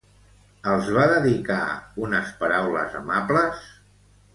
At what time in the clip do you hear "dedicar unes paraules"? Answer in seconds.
1.11-3.01